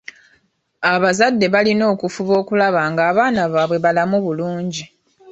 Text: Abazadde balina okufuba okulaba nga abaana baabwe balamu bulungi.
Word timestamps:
Abazadde 0.93 1.45
balina 1.53 1.83
okufuba 1.93 2.33
okulaba 2.41 2.81
nga 2.91 3.01
abaana 3.11 3.41
baabwe 3.53 3.77
balamu 3.85 4.17
bulungi. 4.25 4.83